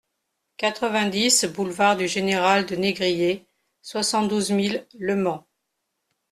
[0.57, 3.45] quatre-vingt-dix boulevard du Général de Négrier,
[3.83, 5.45] soixante-douze mille Le Mans